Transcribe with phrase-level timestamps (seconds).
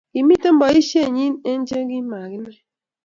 [0.13, 1.77] Kimeto boishet nyi eng che
[2.09, 2.57] makinai